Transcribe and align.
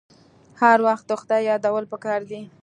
هر 0.61 0.77
وخت 0.87 1.03
د 1.07 1.11
خدای 1.21 1.41
یادول 1.49 1.85
پکار 1.91 2.19
دي. 2.29 2.41